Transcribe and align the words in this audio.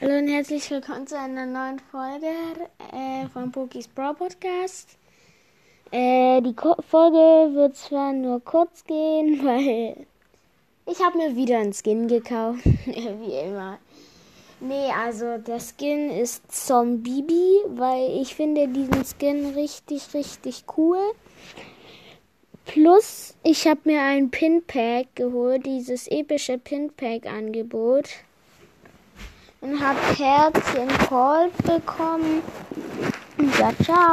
Hallo 0.00 0.18
und 0.18 0.26
herzlich 0.26 0.68
willkommen 0.70 1.06
zu 1.06 1.18
einer 1.18 1.44
neuen 1.44 1.78
Folge 1.78 2.26
äh, 2.92 3.28
vom 3.28 3.52
Pokis 3.52 3.86
Brawl 3.86 4.14
Podcast. 4.14 4.96
Äh, 5.92 6.40
die 6.40 6.54
Ko 6.54 6.74
Folge 6.88 7.54
wird 7.54 7.76
zwar 7.76 8.12
nur 8.12 8.42
kurz 8.42 8.84
gehen, 8.84 9.40
weil 9.44 10.06
ich 10.86 10.98
habe 11.04 11.18
mir 11.18 11.36
wieder 11.36 11.58
einen 11.58 11.74
Skin 11.74 12.08
gekauft, 12.08 12.64
wie 12.86 13.34
immer. 13.46 13.78
Nee, 14.60 14.90
also 14.90 15.36
der 15.36 15.60
Skin 15.60 16.10
ist 16.10 16.50
Zombie, 16.50 17.60
weil 17.68 18.22
ich 18.22 18.34
finde 18.34 18.68
diesen 18.68 19.04
Skin 19.04 19.52
richtig, 19.54 20.14
richtig 20.14 20.64
cool. 20.76 20.98
Plus, 22.64 23.34
ich 23.44 23.68
habe 23.68 23.80
mir 23.84 24.00
ein 24.00 24.30
Pin-Pack 24.30 25.14
geholt, 25.14 25.66
dieses 25.66 26.08
epische 26.08 26.58
Pin-Pack-Angebot 26.58 28.08
und 29.62 29.80
habe 29.80 29.98
Herzchen 30.16 30.88
Gold 31.08 31.56
bekommen. 31.58 32.42
Ja, 33.58 33.70
ciao. 33.84 34.12